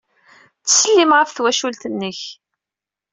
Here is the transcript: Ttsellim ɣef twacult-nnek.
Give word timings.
Ttsellim 0.61 1.11
ɣef 1.17 1.29
twacult-nnek. 1.31 2.21